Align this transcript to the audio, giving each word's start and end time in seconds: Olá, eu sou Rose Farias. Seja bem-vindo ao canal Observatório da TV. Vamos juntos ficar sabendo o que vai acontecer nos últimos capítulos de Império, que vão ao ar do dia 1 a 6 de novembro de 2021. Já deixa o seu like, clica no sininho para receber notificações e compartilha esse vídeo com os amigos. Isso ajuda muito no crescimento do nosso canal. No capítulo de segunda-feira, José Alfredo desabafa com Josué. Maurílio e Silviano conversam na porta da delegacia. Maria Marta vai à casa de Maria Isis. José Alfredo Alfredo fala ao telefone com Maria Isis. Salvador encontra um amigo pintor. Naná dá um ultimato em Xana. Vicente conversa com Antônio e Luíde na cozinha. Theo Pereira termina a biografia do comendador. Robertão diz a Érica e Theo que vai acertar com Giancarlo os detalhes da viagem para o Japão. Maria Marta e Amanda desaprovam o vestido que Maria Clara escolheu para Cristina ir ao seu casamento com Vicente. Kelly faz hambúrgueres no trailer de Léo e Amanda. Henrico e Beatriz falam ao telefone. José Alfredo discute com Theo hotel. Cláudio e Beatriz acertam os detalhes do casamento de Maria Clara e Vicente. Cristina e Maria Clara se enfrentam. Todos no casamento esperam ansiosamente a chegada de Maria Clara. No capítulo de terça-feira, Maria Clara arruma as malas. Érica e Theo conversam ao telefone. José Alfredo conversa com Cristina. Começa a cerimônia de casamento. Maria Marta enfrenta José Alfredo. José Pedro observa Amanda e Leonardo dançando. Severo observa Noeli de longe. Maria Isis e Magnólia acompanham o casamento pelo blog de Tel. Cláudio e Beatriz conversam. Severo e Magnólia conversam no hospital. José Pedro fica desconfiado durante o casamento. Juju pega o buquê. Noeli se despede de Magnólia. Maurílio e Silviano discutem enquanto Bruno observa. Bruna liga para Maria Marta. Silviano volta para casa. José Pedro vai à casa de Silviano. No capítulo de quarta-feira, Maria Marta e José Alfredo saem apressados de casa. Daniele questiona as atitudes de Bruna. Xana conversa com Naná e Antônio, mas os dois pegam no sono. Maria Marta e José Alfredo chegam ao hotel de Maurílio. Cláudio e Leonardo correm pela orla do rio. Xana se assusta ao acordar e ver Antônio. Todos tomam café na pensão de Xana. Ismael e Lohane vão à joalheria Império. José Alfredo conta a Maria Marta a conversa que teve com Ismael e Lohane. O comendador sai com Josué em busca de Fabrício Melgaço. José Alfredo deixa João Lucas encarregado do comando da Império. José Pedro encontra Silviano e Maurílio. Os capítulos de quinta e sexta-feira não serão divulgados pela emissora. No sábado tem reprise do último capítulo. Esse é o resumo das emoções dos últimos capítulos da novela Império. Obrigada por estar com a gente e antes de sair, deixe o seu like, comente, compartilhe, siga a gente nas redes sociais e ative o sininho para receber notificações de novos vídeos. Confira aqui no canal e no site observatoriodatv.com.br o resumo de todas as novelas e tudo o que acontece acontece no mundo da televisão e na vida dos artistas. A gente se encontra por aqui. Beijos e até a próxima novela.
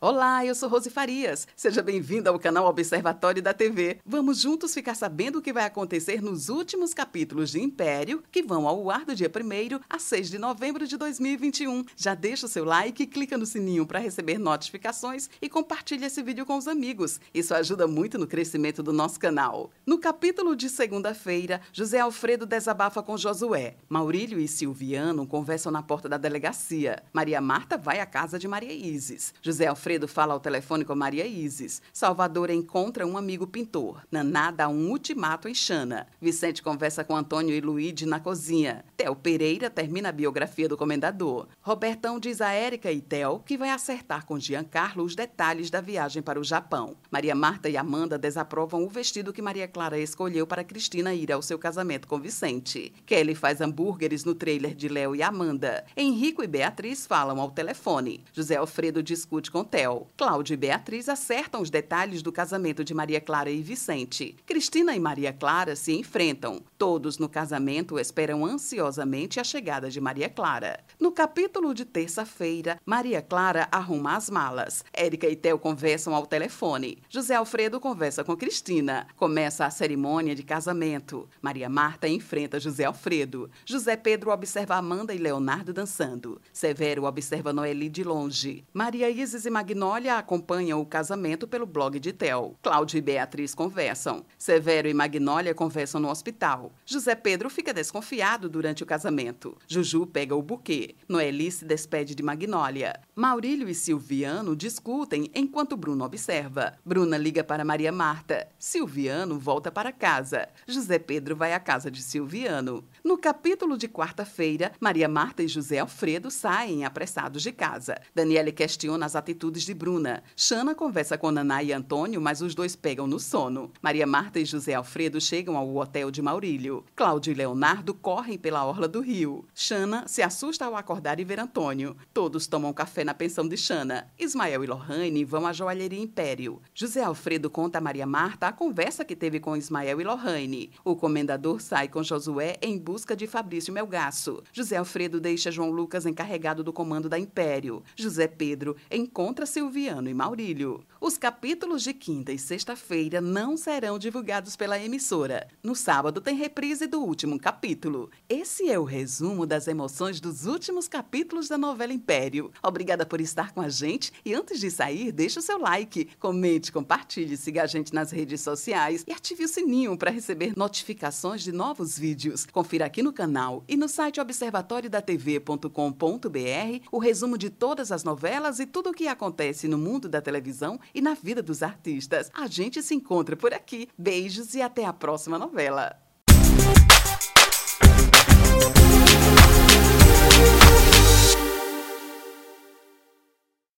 Olá, 0.00 0.46
eu 0.46 0.54
sou 0.54 0.68
Rose 0.68 0.88
Farias. 0.88 1.48
Seja 1.56 1.82
bem-vindo 1.82 2.30
ao 2.30 2.38
canal 2.38 2.68
Observatório 2.68 3.42
da 3.42 3.52
TV. 3.52 3.98
Vamos 4.06 4.40
juntos 4.40 4.72
ficar 4.72 4.94
sabendo 4.94 5.40
o 5.40 5.42
que 5.42 5.52
vai 5.52 5.64
acontecer 5.64 6.22
nos 6.22 6.48
últimos 6.48 6.94
capítulos 6.94 7.50
de 7.50 7.60
Império, 7.60 8.22
que 8.30 8.40
vão 8.40 8.68
ao 8.68 8.92
ar 8.92 9.04
do 9.04 9.12
dia 9.12 9.28
1 9.28 9.80
a 9.90 9.98
6 9.98 10.30
de 10.30 10.38
novembro 10.38 10.86
de 10.86 10.96
2021. 10.96 11.84
Já 11.96 12.14
deixa 12.14 12.46
o 12.46 12.48
seu 12.48 12.64
like, 12.64 13.08
clica 13.08 13.36
no 13.36 13.44
sininho 13.44 13.84
para 13.84 13.98
receber 13.98 14.38
notificações 14.38 15.28
e 15.42 15.48
compartilha 15.48 16.06
esse 16.06 16.22
vídeo 16.22 16.46
com 16.46 16.56
os 16.56 16.68
amigos. 16.68 17.20
Isso 17.34 17.52
ajuda 17.52 17.88
muito 17.88 18.18
no 18.18 18.26
crescimento 18.28 18.84
do 18.84 18.92
nosso 18.92 19.18
canal. 19.18 19.72
No 19.84 19.98
capítulo 19.98 20.54
de 20.54 20.68
segunda-feira, 20.68 21.60
José 21.72 21.98
Alfredo 21.98 22.46
desabafa 22.46 23.02
com 23.02 23.16
Josué. 23.16 23.74
Maurílio 23.88 24.38
e 24.38 24.46
Silviano 24.46 25.26
conversam 25.26 25.72
na 25.72 25.82
porta 25.82 26.08
da 26.08 26.16
delegacia. 26.16 27.02
Maria 27.12 27.40
Marta 27.40 27.76
vai 27.76 27.98
à 27.98 28.06
casa 28.06 28.38
de 28.38 28.46
Maria 28.46 28.72
Isis. 28.72 29.34
José 29.42 29.66
Alfredo 29.66 29.87
Alfredo 29.88 30.06
fala 30.06 30.34
ao 30.34 30.40
telefone 30.40 30.84
com 30.84 30.94
Maria 30.94 31.26
Isis. 31.26 31.80
Salvador 31.94 32.50
encontra 32.50 33.06
um 33.06 33.16
amigo 33.16 33.46
pintor. 33.46 34.02
Naná 34.12 34.50
dá 34.50 34.68
um 34.68 34.90
ultimato 34.90 35.48
em 35.48 35.54
Xana. 35.54 36.06
Vicente 36.20 36.62
conversa 36.62 37.02
com 37.02 37.16
Antônio 37.16 37.54
e 37.54 37.60
Luíde 37.62 38.04
na 38.04 38.20
cozinha. 38.20 38.84
Theo 38.98 39.16
Pereira 39.16 39.70
termina 39.70 40.10
a 40.10 40.12
biografia 40.12 40.68
do 40.68 40.76
comendador. 40.76 41.48
Robertão 41.62 42.20
diz 42.20 42.42
a 42.42 42.52
Érica 42.52 42.92
e 42.92 43.00
Theo 43.00 43.42
que 43.46 43.56
vai 43.56 43.70
acertar 43.70 44.26
com 44.26 44.38
Giancarlo 44.38 45.02
os 45.02 45.14
detalhes 45.14 45.70
da 45.70 45.80
viagem 45.80 46.22
para 46.22 46.38
o 46.38 46.44
Japão. 46.44 46.94
Maria 47.10 47.34
Marta 47.34 47.70
e 47.70 47.76
Amanda 47.78 48.18
desaprovam 48.18 48.84
o 48.84 48.90
vestido 48.90 49.32
que 49.32 49.40
Maria 49.40 49.66
Clara 49.66 49.98
escolheu 49.98 50.46
para 50.46 50.64
Cristina 50.64 51.14
ir 51.14 51.32
ao 51.32 51.40
seu 51.40 51.58
casamento 51.58 52.06
com 52.06 52.20
Vicente. 52.20 52.92
Kelly 53.06 53.34
faz 53.34 53.62
hambúrgueres 53.62 54.22
no 54.22 54.34
trailer 54.34 54.74
de 54.74 54.86
Léo 54.86 55.16
e 55.16 55.22
Amanda. 55.22 55.86
Henrico 55.96 56.44
e 56.44 56.46
Beatriz 56.46 57.06
falam 57.06 57.40
ao 57.40 57.50
telefone. 57.50 58.22
José 58.34 58.56
Alfredo 58.56 59.02
discute 59.02 59.50
com 59.50 59.64
Theo 59.64 59.77
hotel. 59.78 60.08
Cláudio 60.16 60.54
e 60.54 60.56
Beatriz 60.56 61.08
acertam 61.08 61.60
os 61.62 61.70
detalhes 61.70 62.22
do 62.22 62.32
casamento 62.32 62.82
de 62.82 62.92
Maria 62.92 63.20
Clara 63.20 63.50
e 63.50 63.62
Vicente. 63.62 64.34
Cristina 64.44 64.96
e 64.96 65.00
Maria 65.00 65.32
Clara 65.32 65.76
se 65.76 65.92
enfrentam. 65.92 66.60
Todos 66.76 67.18
no 67.18 67.28
casamento 67.28 67.98
esperam 67.98 68.44
ansiosamente 68.44 69.38
a 69.38 69.44
chegada 69.44 69.88
de 69.88 70.00
Maria 70.00 70.28
Clara. 70.28 70.80
No 70.98 71.12
capítulo 71.12 71.72
de 71.72 71.84
terça-feira, 71.84 72.80
Maria 72.84 73.22
Clara 73.22 73.68
arruma 73.70 74.16
as 74.16 74.28
malas. 74.28 74.84
Érica 74.92 75.28
e 75.28 75.36
Theo 75.36 75.58
conversam 75.58 76.14
ao 76.14 76.26
telefone. 76.26 76.98
José 77.08 77.36
Alfredo 77.36 77.78
conversa 77.78 78.24
com 78.24 78.36
Cristina. 78.36 79.06
Começa 79.16 79.64
a 79.64 79.70
cerimônia 79.70 80.34
de 80.34 80.42
casamento. 80.42 81.28
Maria 81.40 81.68
Marta 81.68 82.08
enfrenta 82.08 82.58
José 82.58 82.84
Alfredo. 82.84 83.48
José 83.64 83.96
Pedro 83.96 84.32
observa 84.32 84.76
Amanda 84.76 85.14
e 85.14 85.18
Leonardo 85.18 85.72
dançando. 85.72 86.40
Severo 86.52 87.04
observa 87.04 87.52
Noeli 87.52 87.88
de 87.88 88.02
longe. 88.02 88.64
Maria 88.72 89.08
Isis 89.08 89.44
e 89.44 89.50
Magnólia 89.68 90.16
acompanham 90.16 90.80
o 90.80 90.86
casamento 90.86 91.46
pelo 91.46 91.66
blog 91.66 92.00
de 92.00 92.10
Tel. 92.10 92.56
Cláudio 92.62 92.96
e 92.96 93.02
Beatriz 93.02 93.54
conversam. 93.54 94.24
Severo 94.38 94.88
e 94.88 94.94
Magnólia 94.94 95.54
conversam 95.54 96.00
no 96.00 96.08
hospital. 96.08 96.72
José 96.86 97.14
Pedro 97.14 97.50
fica 97.50 97.74
desconfiado 97.74 98.48
durante 98.48 98.82
o 98.82 98.86
casamento. 98.86 99.58
Juju 99.68 100.06
pega 100.06 100.34
o 100.34 100.40
buquê. 100.40 100.94
Noeli 101.06 101.50
se 101.50 101.66
despede 101.66 102.14
de 102.14 102.22
Magnólia. 102.22 102.98
Maurílio 103.14 103.68
e 103.68 103.74
Silviano 103.74 104.56
discutem 104.56 105.30
enquanto 105.34 105.76
Bruno 105.76 106.02
observa. 106.02 106.78
Bruna 106.82 107.18
liga 107.18 107.44
para 107.44 107.62
Maria 107.62 107.92
Marta. 107.92 108.48
Silviano 108.58 109.38
volta 109.38 109.70
para 109.70 109.92
casa. 109.92 110.48
José 110.66 110.98
Pedro 110.98 111.36
vai 111.36 111.52
à 111.52 111.60
casa 111.60 111.90
de 111.90 112.00
Silviano. 112.00 112.88
No 113.04 113.18
capítulo 113.18 113.76
de 113.76 113.86
quarta-feira, 113.86 114.72
Maria 114.80 115.08
Marta 115.08 115.42
e 115.42 115.48
José 115.48 115.78
Alfredo 115.78 116.30
saem 116.30 116.86
apressados 116.86 117.42
de 117.42 117.52
casa. 117.52 118.00
Daniele 118.14 118.50
questiona 118.50 119.04
as 119.04 119.14
atitudes 119.58 119.64
de 119.64 119.74
Bruna. 119.74 120.22
Xana 120.36 120.74
conversa 120.74 121.18
com 121.18 121.30
Naná 121.30 121.62
e 121.62 121.72
Antônio, 121.72 122.20
mas 122.20 122.40
os 122.40 122.54
dois 122.54 122.76
pegam 122.76 123.06
no 123.06 123.18
sono. 123.18 123.70
Maria 123.82 124.06
Marta 124.06 124.38
e 124.38 124.44
José 124.44 124.74
Alfredo 124.74 125.20
chegam 125.20 125.56
ao 125.56 125.76
hotel 125.76 126.10
de 126.10 126.22
Maurílio. 126.22 126.84
Cláudio 126.94 127.32
e 127.32 127.34
Leonardo 127.34 127.92
correm 127.92 128.38
pela 128.38 128.64
orla 128.64 128.86
do 128.86 129.00
rio. 129.00 129.44
Xana 129.54 130.06
se 130.06 130.22
assusta 130.22 130.64
ao 130.64 130.76
acordar 130.76 131.18
e 131.18 131.24
ver 131.24 131.40
Antônio. 131.40 131.96
Todos 132.14 132.46
tomam 132.46 132.72
café 132.72 133.04
na 133.04 133.14
pensão 133.14 133.46
de 133.46 133.56
Xana. 133.56 134.08
Ismael 134.18 134.62
e 134.64 134.66
Lohane 134.66 135.24
vão 135.24 135.46
à 135.46 135.52
joalheria 135.52 136.00
Império. 136.00 136.60
José 136.74 137.02
Alfredo 137.02 137.50
conta 137.50 137.78
a 137.78 137.80
Maria 137.80 138.06
Marta 138.06 138.46
a 138.46 138.52
conversa 138.52 139.04
que 139.04 139.16
teve 139.16 139.40
com 139.40 139.56
Ismael 139.56 140.00
e 140.00 140.04
Lohane. 140.04 140.70
O 140.84 140.94
comendador 140.94 141.60
sai 141.60 141.88
com 141.88 142.02
Josué 142.02 142.56
em 142.62 142.78
busca 142.78 143.16
de 143.16 143.26
Fabrício 143.26 143.72
Melgaço. 143.72 144.42
José 144.52 144.76
Alfredo 144.76 145.20
deixa 145.20 145.50
João 145.50 145.70
Lucas 145.70 146.06
encarregado 146.06 146.62
do 146.62 146.72
comando 146.72 147.08
da 147.08 147.18
Império. 147.18 147.82
José 147.96 148.28
Pedro 148.28 148.76
encontra 148.90 149.46
Silviano 149.48 150.08
e 150.08 150.14
Maurílio. 150.14 150.84
Os 151.00 151.16
capítulos 151.16 151.82
de 151.82 151.94
quinta 151.94 152.32
e 152.32 152.38
sexta-feira 152.38 153.20
não 153.20 153.56
serão 153.56 153.98
divulgados 153.98 154.54
pela 154.56 154.78
emissora. 154.78 155.48
No 155.62 155.74
sábado 155.74 156.20
tem 156.20 156.36
reprise 156.36 156.86
do 156.86 157.00
último 157.00 157.40
capítulo. 157.40 158.10
Esse 158.28 158.70
é 158.70 158.78
o 158.78 158.84
resumo 158.84 159.46
das 159.46 159.66
emoções 159.66 160.20
dos 160.20 160.44
últimos 160.44 160.86
capítulos 160.86 161.48
da 161.48 161.56
novela 161.56 161.94
Império. 161.94 162.52
Obrigada 162.62 163.06
por 163.06 163.22
estar 163.22 163.52
com 163.52 163.62
a 163.62 163.70
gente 163.70 164.12
e 164.22 164.34
antes 164.34 164.60
de 164.60 164.70
sair, 164.70 165.12
deixe 165.12 165.38
o 165.38 165.42
seu 165.42 165.58
like, 165.58 166.10
comente, 166.18 166.70
compartilhe, 166.70 167.34
siga 167.36 167.62
a 167.62 167.66
gente 167.66 167.94
nas 167.94 168.10
redes 168.10 168.42
sociais 168.42 169.02
e 169.08 169.12
ative 169.12 169.44
o 169.44 169.48
sininho 169.48 169.96
para 169.96 170.10
receber 170.10 170.52
notificações 170.56 171.42
de 171.42 171.52
novos 171.52 171.98
vídeos. 171.98 172.46
Confira 172.52 172.84
aqui 172.84 173.02
no 173.02 173.14
canal 173.14 173.64
e 173.66 173.78
no 173.78 173.88
site 173.88 174.20
observatoriodatv.com.br 174.20 176.86
o 176.92 176.98
resumo 176.98 177.38
de 177.38 177.48
todas 177.48 177.90
as 177.90 178.04
novelas 178.04 178.58
e 178.58 178.66
tudo 178.66 178.90
o 178.90 178.92
que 178.92 179.08
acontece 179.08 179.37
acontece 179.38 179.68
no 179.68 179.78
mundo 179.78 180.08
da 180.08 180.20
televisão 180.20 180.80
e 180.92 181.00
na 181.00 181.14
vida 181.14 181.40
dos 181.40 181.62
artistas. 181.62 182.28
A 182.34 182.48
gente 182.48 182.82
se 182.82 182.94
encontra 182.94 183.36
por 183.36 183.54
aqui. 183.54 183.88
Beijos 183.96 184.54
e 184.54 184.60
até 184.60 184.84
a 184.84 184.92
próxima 184.92 185.38
novela. 185.38 186.07